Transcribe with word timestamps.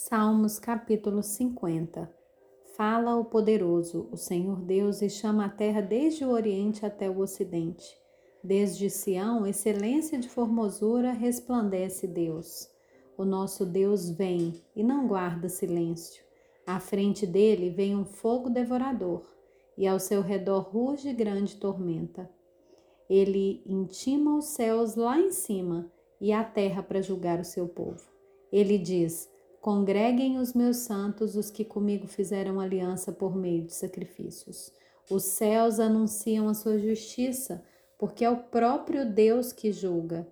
Salmos 0.00 0.60
capítulo 0.60 1.24
50 1.24 2.08
Fala 2.76 3.16
o 3.16 3.24
poderoso, 3.24 4.08
o 4.12 4.16
Senhor 4.16 4.60
Deus, 4.60 5.02
e 5.02 5.10
chama 5.10 5.46
a 5.46 5.48
terra 5.48 5.80
desde 5.80 6.24
o 6.24 6.30
oriente 6.30 6.86
até 6.86 7.10
o 7.10 7.18
ocidente. 7.18 7.98
Desde 8.42 8.88
Sião, 8.88 9.44
excelência 9.44 10.16
de 10.16 10.28
formosura, 10.28 11.10
resplandece 11.10 12.06
Deus. 12.06 12.70
O 13.16 13.24
nosso 13.24 13.66
Deus 13.66 14.08
vem 14.08 14.62
e 14.74 14.84
não 14.84 15.08
guarda 15.08 15.48
silêncio. 15.48 16.22
À 16.64 16.78
frente 16.78 17.26
dele 17.26 17.68
vem 17.68 17.96
um 17.96 18.04
fogo 18.04 18.48
devorador, 18.48 19.28
e 19.76 19.84
ao 19.84 19.98
seu 19.98 20.22
redor 20.22 20.60
ruge 20.60 21.12
grande 21.12 21.56
tormenta. 21.56 22.30
Ele 23.10 23.64
intima 23.66 24.38
os 24.38 24.44
céus 24.44 24.94
lá 24.94 25.18
em 25.18 25.32
cima 25.32 25.90
e 26.20 26.32
a 26.32 26.44
terra 26.44 26.84
para 26.84 27.02
julgar 27.02 27.40
o 27.40 27.44
seu 27.44 27.66
povo. 27.66 28.08
Ele 28.52 28.78
diz: 28.78 29.28
Congreguem 29.60 30.38
os 30.38 30.54
meus 30.54 30.78
santos, 30.78 31.34
os 31.34 31.50
que 31.50 31.64
comigo 31.64 32.06
fizeram 32.06 32.60
aliança 32.60 33.12
por 33.12 33.34
meio 33.34 33.64
de 33.64 33.74
sacrifícios. 33.74 34.72
Os 35.10 35.24
céus 35.24 35.80
anunciam 35.80 36.48
a 36.48 36.54
sua 36.54 36.78
justiça, 36.78 37.64
porque 37.98 38.24
é 38.24 38.30
o 38.30 38.36
próprio 38.36 39.04
Deus 39.04 39.52
que 39.52 39.72
julga. 39.72 40.26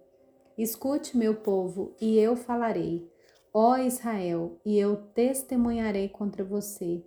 Escute, 0.57 1.17
meu 1.17 1.35
povo, 1.35 1.95
e 2.01 2.19
eu 2.19 2.37
falarei. 2.37 3.11
Ó 3.53 3.77
Israel, 3.79 4.61
e 4.65 4.79
eu 4.79 4.97
testemunharei 5.15 6.09
contra 6.09 6.45
você. 6.45 7.03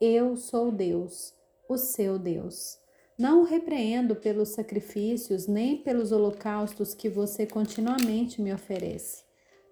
Eu 0.00 0.36
sou 0.36 0.70
Deus, 0.70 1.32
o 1.68 1.78
seu 1.78 2.18
Deus. 2.18 2.78
Não 3.16 3.42
o 3.42 3.44
repreendo 3.44 4.16
pelos 4.16 4.50
sacrifícios, 4.50 5.46
nem 5.46 5.76
pelos 5.76 6.12
holocaustos 6.12 6.92
que 6.92 7.08
você 7.08 7.46
continuamente 7.46 8.42
me 8.42 8.52
oferece. 8.52 9.22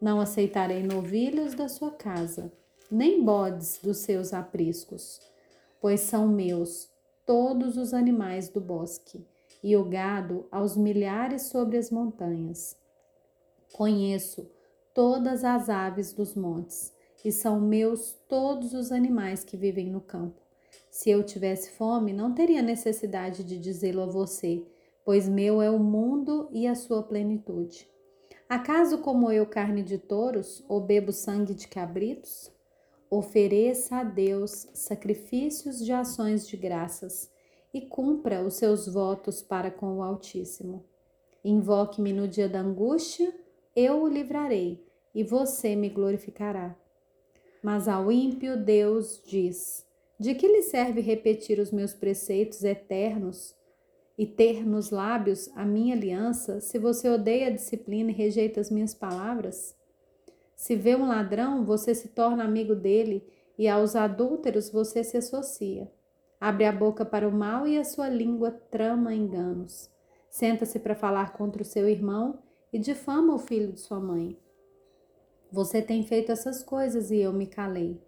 Não 0.00 0.18
aceitarei 0.18 0.82
novilhos 0.82 1.54
da 1.54 1.68
sua 1.68 1.90
casa, 1.90 2.50
nem 2.90 3.22
bodes 3.22 3.78
dos 3.82 3.98
seus 3.98 4.32
apriscos, 4.32 5.20
pois 5.78 6.00
são 6.00 6.26
meus 6.26 6.88
todos 7.26 7.76
os 7.76 7.92
animais 7.92 8.48
do 8.48 8.60
bosque, 8.60 9.22
e 9.62 9.76
o 9.76 9.84
gado 9.84 10.46
aos 10.50 10.74
milhares 10.74 11.42
sobre 11.42 11.76
as 11.76 11.90
montanhas. 11.90 12.76
Conheço 13.74 14.50
todas 14.94 15.44
as 15.44 15.68
aves 15.68 16.14
dos 16.14 16.34
montes, 16.34 16.94
e 17.22 17.30
são 17.30 17.60
meus 17.60 18.14
todos 18.26 18.72
os 18.72 18.90
animais 18.90 19.44
que 19.44 19.56
vivem 19.56 19.90
no 19.90 20.00
campo. 20.00 20.40
Se 20.90 21.10
eu 21.10 21.22
tivesse 21.22 21.72
fome, 21.72 22.12
não 22.12 22.32
teria 22.32 22.62
necessidade 22.62 23.44
de 23.44 23.58
dizê-lo 23.58 24.00
a 24.00 24.06
você, 24.06 24.64
pois 25.04 25.28
meu 25.28 25.60
é 25.60 25.70
o 25.70 25.78
mundo 25.78 26.48
e 26.50 26.66
a 26.66 26.74
sua 26.74 27.02
plenitude. 27.02 27.86
Acaso 28.50 28.98
como 28.98 29.30
eu 29.30 29.46
carne 29.46 29.80
de 29.80 29.96
touros 29.96 30.64
ou 30.68 30.80
bebo 30.80 31.12
sangue 31.12 31.54
de 31.54 31.68
cabritos? 31.68 32.50
Ofereça 33.08 33.98
a 33.98 34.02
Deus 34.02 34.66
sacrifícios 34.74 35.78
de 35.78 35.92
ações 35.92 36.48
de 36.48 36.56
graças 36.56 37.30
e 37.72 37.80
cumpra 37.80 38.42
os 38.42 38.54
seus 38.54 38.88
votos 38.88 39.40
para 39.40 39.70
com 39.70 39.98
o 39.98 40.02
Altíssimo. 40.02 40.84
Invoque-me 41.44 42.12
no 42.12 42.26
dia 42.26 42.48
da 42.48 42.58
angústia, 42.58 43.32
eu 43.76 44.02
o 44.02 44.08
livrarei 44.08 44.84
e 45.14 45.22
você 45.22 45.76
me 45.76 45.88
glorificará. 45.88 46.74
Mas 47.62 47.86
ao 47.86 48.10
ímpio 48.10 48.56
Deus 48.56 49.22
diz: 49.24 49.86
De 50.18 50.34
que 50.34 50.48
lhe 50.48 50.62
serve 50.62 51.00
repetir 51.00 51.60
os 51.60 51.70
meus 51.70 51.94
preceitos 51.94 52.64
eternos 52.64 53.54
e 54.20 54.26
ter 54.26 54.66
nos 54.66 54.90
lábios 54.90 55.50
a 55.56 55.64
minha 55.64 55.94
aliança, 55.94 56.60
se 56.60 56.78
você 56.78 57.08
odeia 57.08 57.46
a 57.46 57.50
disciplina 57.50 58.10
e 58.10 58.14
rejeita 58.14 58.60
as 58.60 58.70
minhas 58.70 58.92
palavras? 58.92 59.74
Se 60.54 60.76
vê 60.76 60.94
um 60.94 61.08
ladrão, 61.08 61.64
você 61.64 61.94
se 61.94 62.08
torna 62.08 62.44
amigo 62.44 62.74
dele, 62.74 63.26
e 63.56 63.66
aos 63.66 63.96
adúlteros 63.96 64.68
você 64.68 65.02
se 65.02 65.16
associa. 65.16 65.90
Abre 66.38 66.66
a 66.66 66.72
boca 66.72 67.02
para 67.02 67.26
o 67.26 67.32
mal 67.32 67.66
e 67.66 67.78
a 67.78 67.82
sua 67.82 68.10
língua 68.10 68.50
trama 68.50 69.14
enganos. 69.14 69.90
Senta-se 70.28 70.78
para 70.78 70.94
falar 70.94 71.32
contra 71.32 71.62
o 71.62 71.64
seu 71.64 71.88
irmão 71.88 72.40
e 72.70 72.78
difama 72.78 73.34
o 73.34 73.38
filho 73.38 73.72
de 73.72 73.80
sua 73.80 73.98
mãe. 73.98 74.36
Você 75.50 75.80
tem 75.80 76.02
feito 76.02 76.30
essas 76.30 76.62
coisas 76.62 77.10
e 77.10 77.16
eu 77.16 77.32
me 77.32 77.46
calei. 77.46 77.98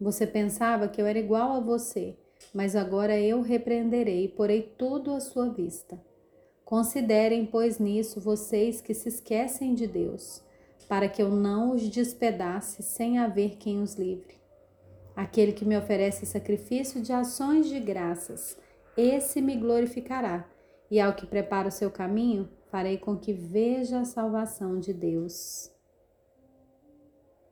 Você 0.00 0.26
pensava 0.26 0.88
que 0.88 1.02
eu 1.02 1.06
era 1.06 1.18
igual 1.18 1.52
a 1.52 1.60
você 1.60 2.16
mas 2.54 2.74
agora 2.74 3.18
eu 3.18 3.40
repreenderei 3.40 4.28
porei 4.28 4.62
tudo 4.76 5.12
à 5.12 5.20
sua 5.20 5.48
vista. 5.48 6.00
Considerem, 6.64 7.46
pois, 7.46 7.78
nisso 7.78 8.20
vocês 8.20 8.80
que 8.80 8.94
se 8.94 9.08
esquecem 9.08 9.74
de 9.74 9.86
Deus, 9.86 10.42
para 10.88 11.08
que 11.08 11.20
eu 11.20 11.30
não 11.30 11.72
os 11.74 11.88
despedace 11.88 12.82
sem 12.82 13.18
haver 13.18 13.56
quem 13.56 13.82
os 13.82 13.94
livre. 13.94 14.38
Aquele 15.16 15.52
que 15.52 15.64
me 15.64 15.76
oferece 15.76 16.24
sacrifício 16.24 17.02
de 17.02 17.12
ações 17.12 17.68
de 17.68 17.80
graças, 17.80 18.56
esse 18.96 19.40
me 19.40 19.56
glorificará, 19.56 20.48
e 20.90 21.00
ao 21.00 21.14
que 21.14 21.26
prepara 21.26 21.68
o 21.68 21.72
seu 21.72 21.90
caminho, 21.90 22.48
farei 22.70 22.98
com 22.98 23.16
que 23.16 23.32
veja 23.32 24.00
a 24.00 24.04
salvação 24.04 24.78
de 24.78 24.92
Deus. 24.92 25.70